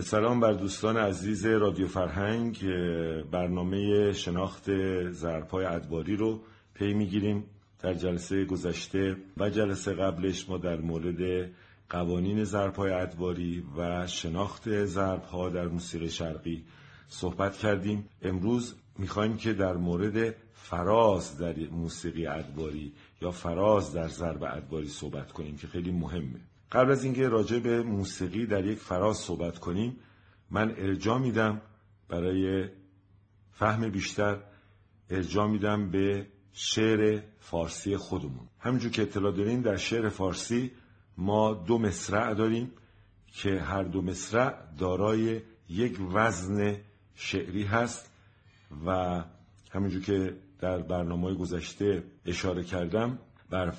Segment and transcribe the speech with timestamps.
[0.00, 2.66] سلام بر دوستان عزیز رادیو فرهنگ.
[3.30, 4.70] برنامه شناخت
[5.10, 6.40] زرپای ادواری رو
[6.74, 7.44] پی می‌گیریم
[7.80, 11.50] در جلسه گذشته و جلسه قبلش ما در مورد
[11.90, 16.64] قوانین ضربهای ادواری و شناخت ضربها در موسیقی شرقی
[17.08, 18.08] صحبت کردیم.
[18.22, 25.32] امروز می‌خوایم که در مورد فراز در موسیقی ادواری یا فراز در ضرب ادواری صحبت
[25.32, 26.51] کنیم که خیلی مهمه.
[26.72, 29.96] قبل از اینکه راجع به موسیقی در یک فراز صحبت کنیم
[30.50, 31.60] من ارجا میدم
[32.08, 32.68] برای
[33.50, 34.42] فهم بیشتر
[35.10, 38.48] ارجا میدم به شعر فارسی خودمون.
[38.60, 40.70] همینجور که اطلاع دارین در شعر فارسی
[41.16, 42.72] ما دو مصرع داریم
[43.26, 46.76] که هر دو مصرع دارای یک وزن
[47.14, 48.10] شعری هست
[48.86, 49.22] و
[49.70, 53.18] همینجور که در برنامه گذشته اشاره کردم
[53.50, 53.74] بر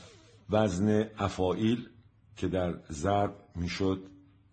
[0.50, 1.90] وزن افائیل
[2.38, 4.03] که در ضرب می‌شد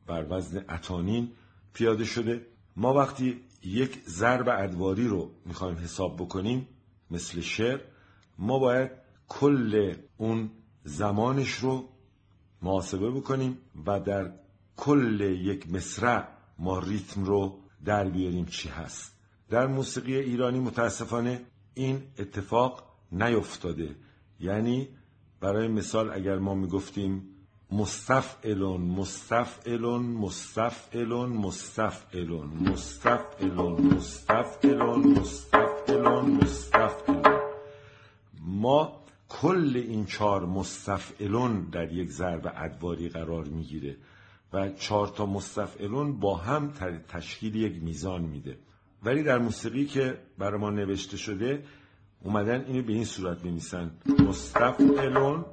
[0.06, 1.32] بر وزن اتانین
[1.72, 2.46] پیاده شده.
[2.76, 6.69] ما وقتی یک ضرب ادواری رو می‌خوایم حساب بکنیم
[7.10, 7.80] مثل شعر
[8.38, 8.90] ما باید
[9.28, 10.50] کل اون
[10.84, 11.88] زمانش رو
[12.62, 14.32] محاسبه بکنیم و در
[14.76, 19.16] کل یک مصرع ما ریتم رو در بیاریم چی هست.
[19.50, 21.40] در موسیقی ایرانی متاسفانه
[21.74, 23.96] این اتفاق نیفتاده.
[24.40, 24.88] یعنی
[25.40, 27.39] برای مثال اگر ما می‌گفتیم
[27.72, 37.41] مستفعلون مستفعلون مستفعلون مستفعلون مستفعلون مستفعلون مستفعلون مستفعلون.
[38.41, 43.97] ما کل این چهار مستفعلون در یک ضرب ادواری قرار می‌گیره
[44.52, 46.72] و چهار تا مستفعلون با هم
[47.08, 48.58] تشکیل یک میزان میده.
[49.02, 51.64] ولی در موسیقی که برای ما نوشته شده
[52.22, 53.91] اومدن اینو به این صورت میمیسن
[54.28, 55.44] مستفعلون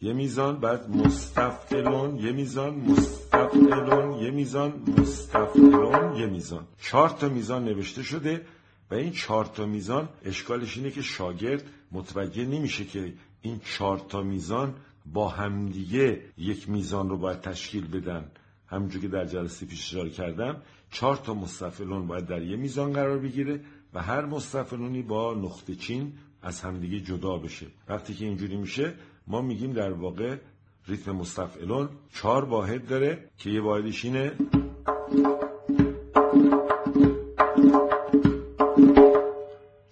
[0.00, 6.66] یه میزان بعد مستفعلون یه میزان مستفعلون یه میزان مستفعلون یه میزان.
[6.82, 8.46] چهار تا میزان نوشته شده
[8.90, 14.22] و این چهار تا میزان اشکالش اینه که شاگرد متوجه نمیشه که این چهار تا
[14.22, 14.74] میزان
[15.06, 18.30] با همدیگه یک میزان رو باید تشکیل بدن.
[18.66, 23.18] همونجور که در جلسه پیش اشاره کردم چهار تا مستفلون باید در یه میزان قرار
[23.18, 23.60] بگیره
[23.94, 27.66] و هر مستفلونی با نقطه چین از همدیگه جدا بشه.
[27.88, 28.94] وقتی که اینجوری میشه
[29.26, 30.38] ما میگیم در واقع
[30.86, 34.32] ریتم مستفعلون چهار واحد داره که یه واحدش اینه.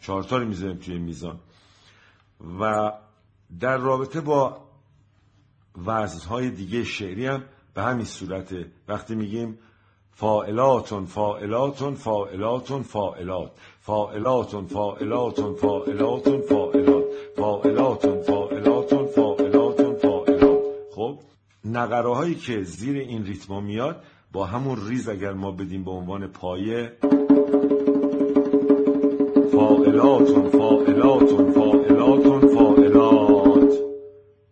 [0.00, 1.40] چهارتا رو می‌ذاریم توی میزان.
[2.60, 2.92] و
[3.60, 4.68] در رابطه با
[5.86, 7.44] وزنهای دیگه شعری هم
[7.74, 8.72] به همین صورته.
[8.88, 9.58] وقتی میگیم
[10.14, 17.04] فاعلاتن فاعلاتن فاعلاتن فاعلات فاعلاتن فاعلاتن فاعلاتن فاعلات
[17.36, 20.62] فاعلاتن فاعلاتن فاعلاتن فاعلات
[20.94, 21.18] خب
[21.64, 26.26] نقره هایی که زیر این ریتما میاد با همون ریز اگر ما بدیم به عنوان
[26.26, 26.92] پایه
[29.52, 33.78] فاعلاتن فاعلاتن فاعلاتن فاعلات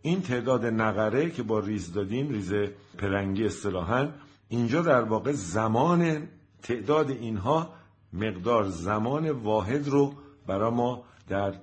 [0.02, 2.52] این تعداد نقره که با ریز دادیم ریز
[2.98, 4.08] پلنگی اصطلاحا
[4.52, 6.28] اینجا در واقع زمان
[6.62, 7.74] تعداد اینها
[8.12, 10.14] مقدار زمان واحد رو
[10.46, 11.54] برای ما در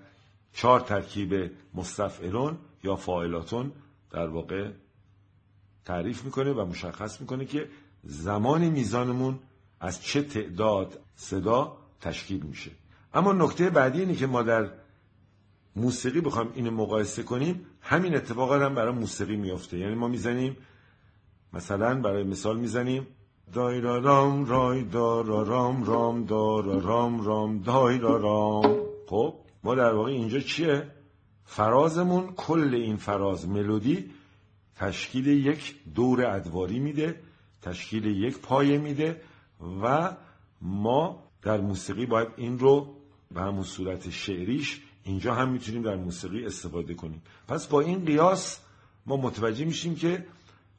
[0.54, 3.72] چهار ترکیب مستفعلون یا فاعلاتون
[4.12, 4.72] در واقع
[5.86, 7.70] تعریف می‌کنه و مشخص می‌کنه که
[8.04, 9.40] زمان میزانمون
[9.80, 12.72] از چه تعداد صدا تشکیل میشه.
[13.14, 14.70] اما نکته بعدی اینه که ما در
[15.76, 20.58] موسیقی بخوام اینو مقایسه کنیم همین اتفاق هم برای موسیقی میفته یعنی ما می‌زنیم
[21.54, 23.08] مثلا برای مثال می‌زنیم.
[23.54, 28.78] دایرا رام رای دارا رام رام دارا رام رام دایرا رام.
[29.08, 30.88] خب ما در واقع اینجا چیه؟
[31.46, 34.12] فرازمون کل این فراز ملودی
[34.76, 37.16] تشکیل یک دور ادواری میده
[37.62, 39.22] تشکیل یک پایه میده
[39.84, 40.16] و
[40.62, 42.96] ما در موسیقی باید این رو
[43.32, 47.22] به همون صورت شعریش اینجا هم می‌تونیم در موسیقی استفاده کنیم.
[47.48, 48.60] پس با این قیاس
[49.06, 50.26] ما متوجه میشیم که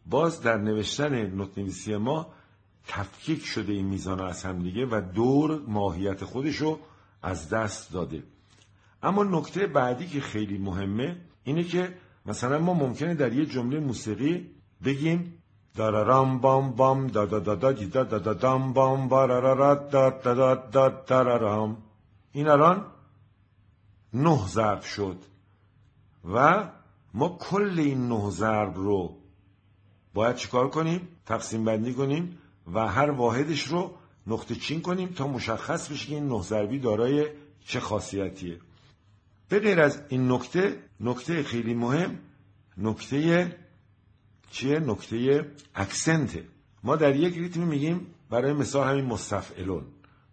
[0.06, 2.26] باز در نوشتن نوتنویسی ما
[2.86, 6.78] تفکیک شده این میزان از هم دیگه و دور ماهیت خودشو
[7.22, 8.22] از دست داده.
[9.02, 11.94] اما نکته بعدی که خیلی مهمه اینه که
[12.26, 14.50] مثلا ما ممکنه در یه جمله موسیقی
[14.84, 15.42] بگیم
[15.76, 20.34] دارارام بام بام دا دا دا دا دا دا دا دام بام بارارارا دا دا
[20.34, 21.76] دا دا دارارام.
[22.32, 22.86] این الان
[24.14, 25.16] نه ضرب شد
[26.34, 26.68] و
[27.14, 29.19] ما کل این نه ضرب رو
[30.14, 32.38] باید چیکار کنیم؟ تقسیم بندی کنیم
[32.74, 33.94] و هر واحدش رو
[34.26, 37.26] نقطه چین کنیم تا مشخص بشه که این نه ضربی دارای
[37.64, 38.58] چه خاصیتیه.
[39.48, 42.18] به غیر از این نکته نکته خیلی مهم
[42.78, 43.56] نکته
[44.50, 46.44] چیه؟ نکته اکسنته
[46.84, 49.84] ما در یک ریتم میگیم برای مثال همین مستفعلون.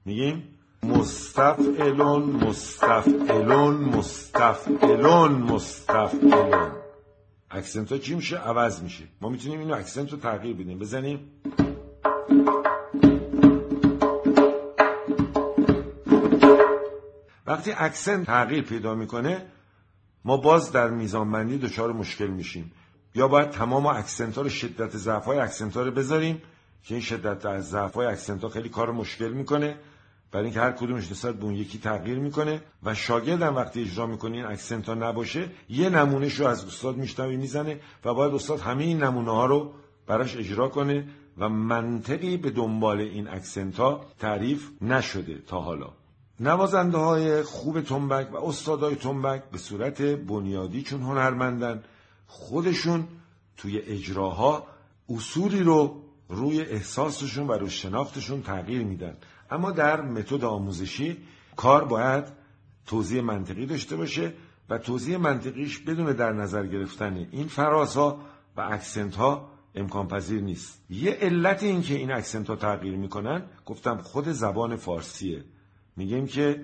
[0.05, 0.43] میگیم
[0.83, 6.86] مستفعلن مستفعلن مستفعلن مستفعلن.
[7.51, 9.03] accent ها چی میشه؟ عوض میشه.
[9.21, 10.79] ما می‌تونیم اینو accent رو تغییر بدیم.
[10.79, 11.31] بزنیم.
[17.45, 19.45] وقتی accent تغییر پیدا می‌کنه
[20.25, 22.71] ما باز در میزانبندی دچار مشکل میشیم.
[23.15, 26.41] یا باید تمام accent ها رو شدت ضعف های accent ها رو بذاریم
[26.83, 29.77] که این شدت و ضعف های accent ها خیلی کار مشکل می‌کنه.
[30.31, 34.05] برای اینکه هر کدومش نسبت به اون یکی تغییر می‌کنه و شاگرد هم وقتی اجرا
[34.05, 38.59] می‌کنه این accent ها نباشه یه نمونهش رو از استاد میشنوی می‌زنه و باید استاد
[38.59, 39.73] همه این نمونه ها رو
[40.07, 41.07] براش اجرا کنه
[41.37, 45.89] و منطقی به دنبال این accent ها تعریف نشده تا حالا.
[46.39, 51.83] نوازنده های خوب تنبک و استادای تنبک به صورت بنیادی چون هنرمندن
[52.27, 53.07] خودشون
[53.57, 54.67] توی اجراها
[55.09, 59.17] اصولی رو روی احساسشون و روی شناختشون تغییر میدن.
[59.51, 61.17] اما در متد آموزشی
[61.55, 62.23] کار باید
[62.85, 64.33] توضیح منطقی داشته باشه
[64.69, 68.19] و توضیح منطقیش بدون در نظر گرفتن این فرازها
[68.57, 70.85] و اکسنت ها امکان پذیر نیست.
[70.89, 75.43] یه علت این که این اکسنت ها تغییر می‌کنن گفتم خود زبان فارسیه.
[75.95, 76.63] میگیم که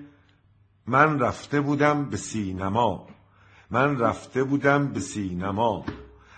[0.86, 3.06] من رفته بودم به سینما.
[3.70, 5.84] من رفته بودم به سینما.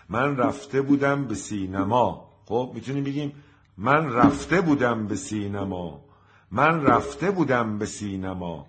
[0.09, 2.29] من رفته بودم به سینما.
[2.45, 3.33] خب می‌تونیم بگیم
[3.77, 6.06] من رفته بودم به سینما.
[6.51, 8.67] من رفته بودم به سینما.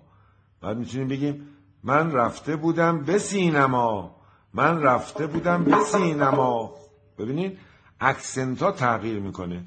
[0.62, 1.48] بعد می‌تونیم بگیم
[1.82, 4.16] من رفته بودم به سینما.
[4.54, 6.74] من رفته بودم به سینما.
[7.18, 7.58] ببینید
[8.00, 9.64] accent ها تغییر می‌کنه.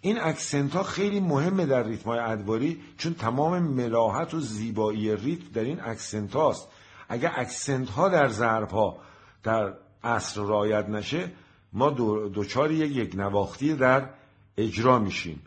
[0.00, 5.52] این accent ها خیلی مهمه در ریتم های ادواری چون تمام ملاحت و زیبایی ریتم
[5.54, 6.68] در این accent هاست
[7.08, 8.98] اگر اکسنت ها در ضرب ها
[9.42, 9.72] در
[10.04, 11.30] اصل رایت نشه
[11.72, 14.08] ما دوچار یک نواختی در
[14.56, 15.42] اجرا میشیم.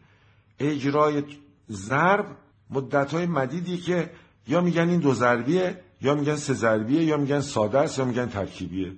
[0.59, 1.23] اجرای
[1.71, 2.25] ضرب
[2.69, 4.11] مدت های مدیدی که
[4.47, 8.25] یا میگن این دو ضربیه یا میگن سه ضربیه یا میگن ساده است یا میگن
[8.25, 8.93] ترکیبیه.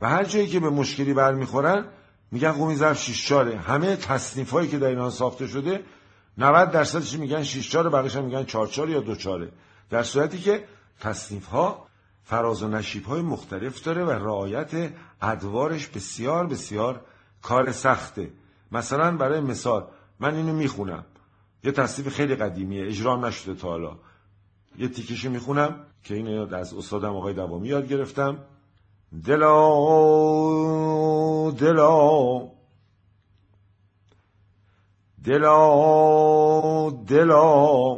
[0.00, 1.84] و هر جایی که به مشکلی برمیخورن
[2.30, 5.82] میگن قومی ضرب شیش چاره همه تصنیف هایی که در اینا ساخته شده
[6.38, 9.52] 90 درصدش میگن شیش چاره بقیش میگن چهار چاره یا دو چاره
[9.90, 10.64] در صورتی که
[11.00, 11.86] تصنیف ها
[12.24, 14.92] فراز و نشیب های مختلف داره و رعایت
[15.22, 17.00] ادوارش بسیار بسیار
[17.42, 18.30] کار سخته.
[18.72, 19.86] مثلا برای مثال
[20.20, 21.04] من اینو می‌خونم.
[21.66, 22.86] یه تصنیف خیلی قدیمیه.
[22.86, 23.96] اجرا نشده تا حالا.
[24.78, 28.38] یه تیکشی می‌خونم که اینو از استادم آقای دوامی یاد گرفتم.
[29.26, 29.70] دلا
[31.50, 32.48] دلا.
[35.24, 37.96] دلا دلا.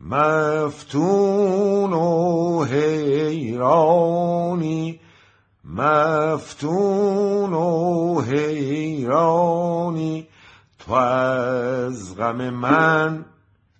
[0.00, 3.90] مفتون و حیرانی
[5.64, 9.56] مفتون و حیرانی.
[10.86, 13.24] تو از غم من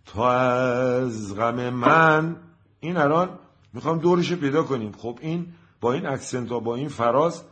[0.06, 2.36] تو از غم من.
[2.80, 3.38] این الان
[3.72, 4.92] می‌خوام دورش پیدا کنیم.
[4.92, 5.46] خب این
[5.80, 7.42] با این اکسنت ها با این فراز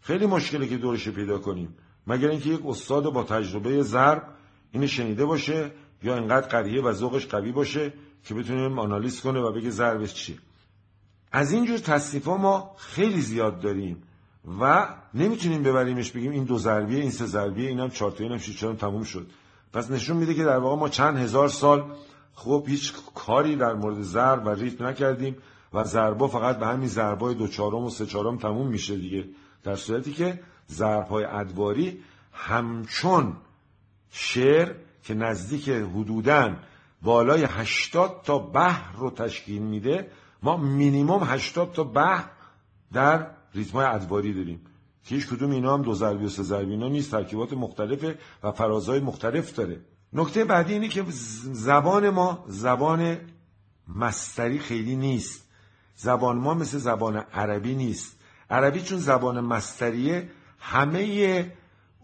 [0.00, 1.76] خیلی مشکله که دورش پیدا کنیم.
[2.06, 4.22] مگر اینکه یک استاد با تجربه ضرب
[4.72, 5.70] اینو شنیده باشه
[6.02, 7.92] یا انقدر قریه و ذوقش قوی باشه
[8.24, 10.38] که بتونیم آنالیز کنه و بگه ضربش چیه.
[11.32, 14.02] از اینجور تصنیف ما خیلی زیاد داریم.
[14.60, 18.60] و نمی‌تونیم ببریمش بگیم این دو ضربیه این سه ضربیه اینم چهار تا اینم شش
[18.60, 19.26] تموم شد.
[19.72, 21.84] پس نشون میده که در واقع ما چند هزار سال
[22.34, 25.36] خب هیچ کاری در مورد ضرب و ریتم نکردیم
[25.74, 29.24] و ضربا فقط به همین ضربای دو چهارم و سه چهارم تموم میشه دیگه.
[29.62, 32.00] در صورتی که ضربهای ادواری
[32.32, 33.36] همچون
[34.10, 36.54] شعر که نزدیک حدوداً
[37.02, 40.10] بالای 80 تا بحر رو تشکیل میده
[40.42, 42.24] ما مینیموم 80 تا بحر
[42.92, 44.60] در ریتمای ادواری داریم.
[45.04, 47.10] که هیچ کدوم اینا هم دو ضربی و سه ضربی اینا نیست.
[47.10, 49.80] ترکیبات مختلفه و فرازهای مختلف داره.
[50.12, 53.16] نکته بعدی اینه که زبان ما زبان
[53.88, 55.44] مستری خیلی نیست.
[55.96, 58.18] زبان ما مثل زبان عربی نیست.
[58.50, 61.52] عربی چون زبان مستریه همه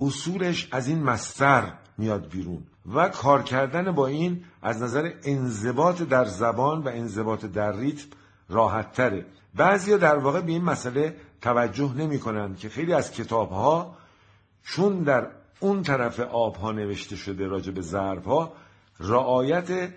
[0.01, 2.63] اصولش از این مستر میاد بیرون.
[2.95, 8.09] و کار کردن با این از نظر انضباط در زبان و انضباط در ریتم
[8.49, 13.51] راحت تره بعضی در واقع به این مسئله توجه نمی کنند که خیلی از کتاب
[13.51, 13.97] ها
[14.63, 15.27] چون در
[15.61, 18.53] اون طرف آب ها نوشته شده راجع به ضرب ها
[19.01, 19.91] رعایت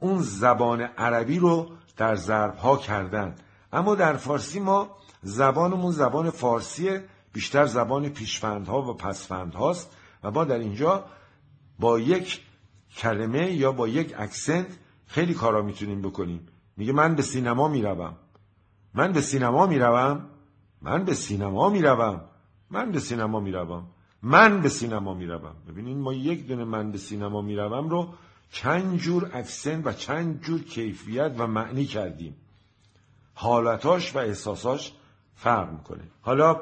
[0.00, 3.34] اون زبان عربی رو در ضرب ها کردن
[3.72, 6.98] اما در فارسی ما زبانمون زبان فارسی
[7.32, 9.90] بیشتر زبان پیشفندها و پسفند هاست
[10.24, 11.04] و ما در اینجا
[11.78, 12.40] با یک
[12.96, 14.66] کلمه یا با یک اکسنت
[15.06, 16.48] خیلی کارا می‌تونیم بکنیم.
[16.76, 18.16] میگه من به سینما می‌روم.
[18.94, 20.26] من به سینما می‌روم؟
[20.82, 22.20] من به سینما می‌روم؟
[22.70, 23.86] من به سینما می‌روم؟
[24.22, 28.08] من به سینما می‌روم؟ ببینید ما یک دونه من به سینما می‌روم رو
[28.50, 32.36] چند جور اکسنت و چند جور کیفیت و معنی کردیم.
[33.34, 34.92] حالتاش و احساساش
[35.34, 36.02] فرق می‌کنه.
[36.22, 36.60] حالا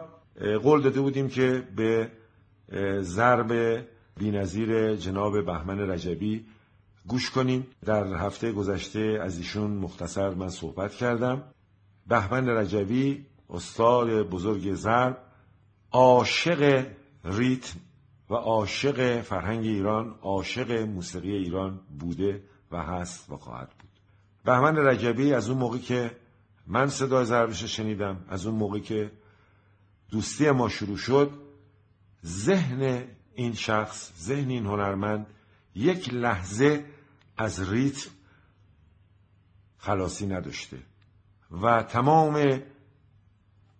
[0.63, 2.11] قول داده بودیم که به
[3.01, 3.85] ضرب
[4.17, 6.47] بینظیر جناب بهمن رجبی
[7.07, 7.67] گوش کنیم.
[7.85, 11.43] در هفته گذشته از ایشون مختصر من صحبت کردم.
[12.09, 15.19] بهمن رجبی استاد بزرگ ضرب
[15.93, 16.87] عاشق
[17.25, 17.81] ریتم
[18.31, 23.91] و عاشق فرهنگ ایران عاشق موسیقی ایران بوده و هست و خواهد بود.
[24.45, 26.17] بهمن رجبی از اون موقع که
[26.67, 29.12] من صدای ضربش شنیدم از اون موقع که
[30.11, 31.31] دوستی ما شروع شد
[32.27, 35.27] ذهن این شخص ذهن این هنرمند
[35.75, 36.85] یک لحظه
[37.37, 38.11] از ریتم
[39.79, 40.79] خلاصی نداشته.
[41.50, 42.62] و تمام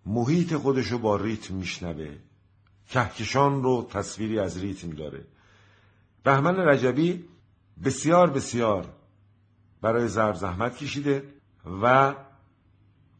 [0.06, 2.16] محیط خودشو با ریتم میشنوه.
[2.88, 5.25] کهکشان رو تصویری از ریتم داره.
[6.22, 7.25] بهمن رجبی
[7.84, 8.87] بسیار بسیار
[9.82, 11.22] برای ضرب زحمت کشیده
[11.82, 12.14] و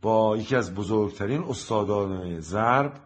[0.02, 3.00] با یکی از بزرگترین استادان ضرب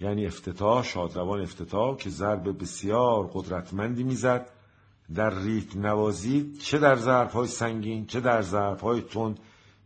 [0.00, 4.50] یعنی افتتاح شادروان افتتاح که ضرب بسیار قدرتمندی می‌زد
[5.14, 9.40] در ریتم نوازی چه در ضرب های سنگین چه در ضرب های تند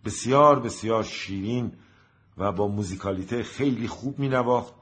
[0.05, 1.73] بسیار بسیار شیرین
[2.39, 4.75] و با موزیکالیته خیلی خوب می نواخت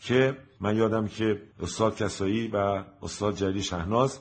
[0.00, 4.18] که من یادم که استاد کسایی و استاد جلی شهناز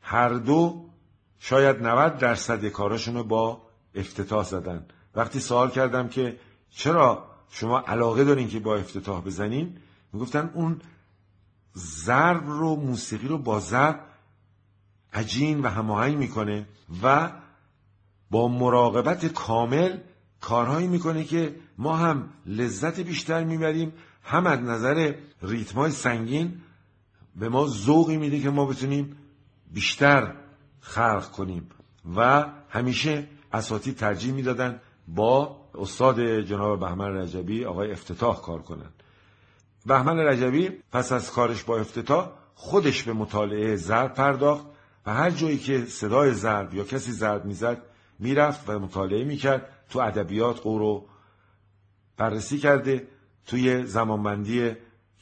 [0.00, 0.90] هر دو
[1.38, 3.62] شاید 90 درصد کاراشون رو با
[3.94, 4.86] افتتاح زدن.
[5.14, 6.36] وقتی سوال کردم که
[6.70, 9.76] چرا شما علاقه دارین که با افتتاح بزنین
[10.12, 10.80] می‌گفتن اون
[11.76, 14.00] ضرب رو موسیقی رو با ضرب
[15.12, 16.66] عجین و هماهنگ می‌کنه
[17.02, 17.32] و
[18.30, 19.96] با مراقبت کامل
[20.40, 23.92] کارهایی می‌کنه که ما هم لذت بیشتر می‌بریم.
[24.22, 26.60] هم از نظر ریتمای سنگین
[27.36, 29.16] به ما ذوقی میده که ما بتونیم
[29.72, 30.34] بیشتر
[30.80, 31.68] خلق کنیم.
[32.16, 39.02] و همیشه اساتی ترجیح می‌دادن با استاد جناب بهمن رجبی آقای افتتاح کار کنند
[39.86, 44.66] بهمن رجبی پس از کارش با افتتاح خودش به مطالعه ضرب پرداخت
[45.06, 47.82] و هر جایی که صدای ضرب یا کسی ضرب می‌زد
[48.20, 51.06] می‌رفت و مطالعه می‌کرد تو ادبیات قورو
[52.16, 53.08] بررسی کرده
[53.46, 54.72] توی زمانبندی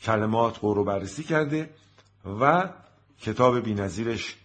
[0.03, 1.71] کلمات قورو بررسی کرده
[2.41, 2.71] و
[3.21, 4.37] کتاب بینظیرش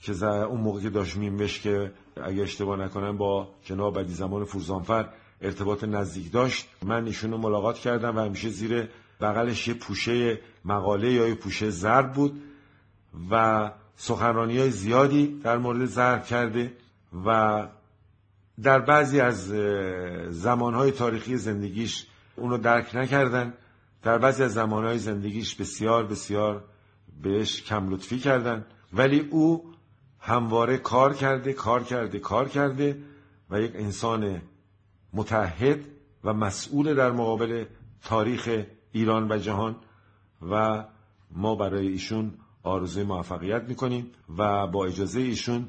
[0.00, 1.92] که اون موقع که داشت میمش که
[2.24, 5.08] اگه اشتباه نکنم با جناب بدی زمان فرزانفر
[5.40, 8.88] ارتباط نزدیک داشت من ایشون رو ملاقات کردم و همیشه زیر
[9.20, 12.42] بغلش یه پوشه مقاله یا یه پوشه زرد بود
[13.30, 16.72] و سخنرانی های زیادی در مورد زرد کرده.
[17.26, 17.68] و
[18.62, 19.46] در بعضی از
[20.28, 23.54] زمانهای تاریخی زندگیش اونو درک نکردن.
[24.02, 26.64] در بعضی از زمانهای زندگیش بسیار بسیار
[27.22, 28.64] بهش کم لطفی کردن.
[28.92, 29.72] ولی او
[30.18, 33.02] همواره کار کرده کار کرده کار کرده
[33.50, 34.42] و یک انسان
[35.12, 35.80] متحد
[36.24, 37.64] و مسئول در مقابل
[38.04, 39.76] تاریخ ایران و جهان.
[40.50, 40.84] و
[41.30, 45.68] ما برای ایشون آرزوی موفقیت می‌کنیم و با اجازه ایشون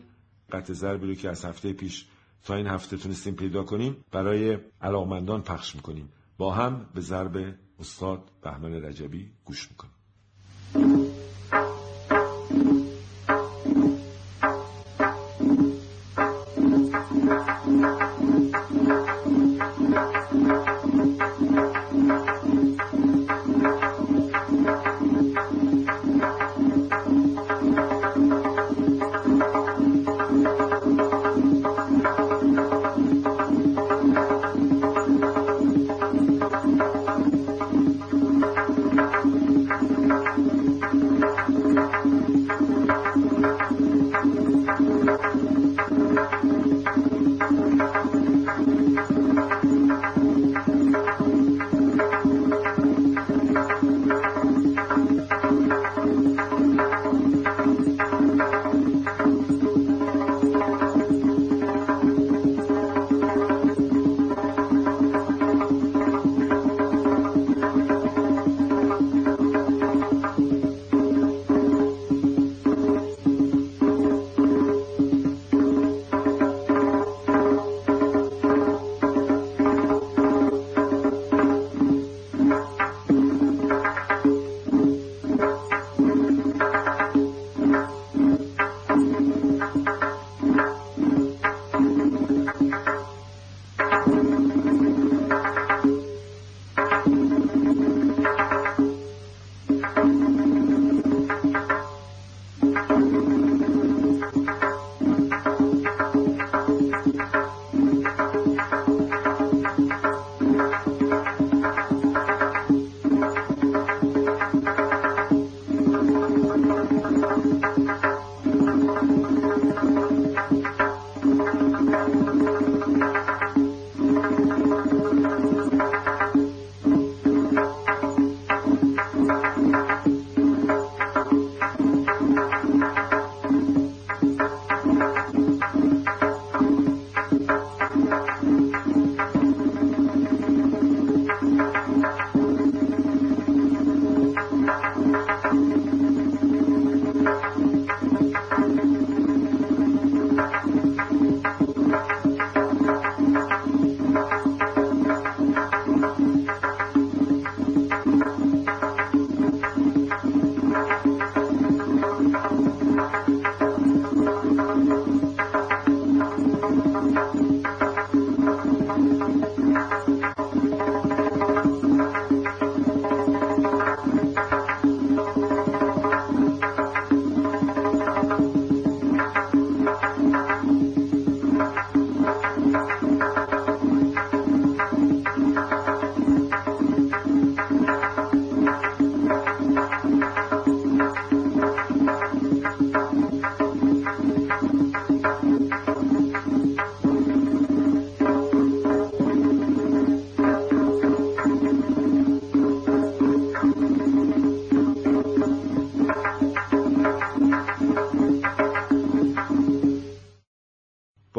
[0.51, 2.07] قطع ضربی رو که از هفته پیش
[2.43, 6.09] تا این هفته تونستیم پیدا کنیم برای علاقمندان پخش می‌کنیم.
[6.37, 9.93] با هم به ضرب استاد بهمن رجبی گوش می‌کنیم.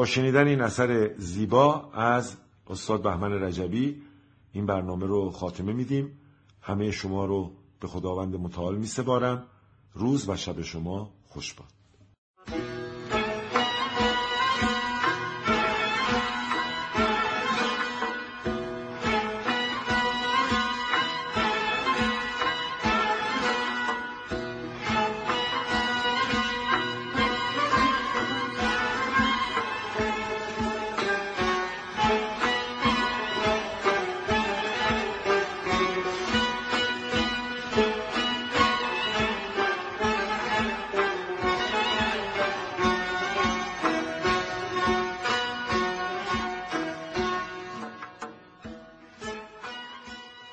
[0.05, 2.37] شنیدن این اثر زیبا از
[2.67, 4.03] استاد بهمن رجبی
[4.53, 6.19] این برنامه رو خاتمه میدیم.
[6.61, 9.47] همه شما رو به خداوند متعال می سپارم
[9.95, 12.72] روز و شب شما خوش باد.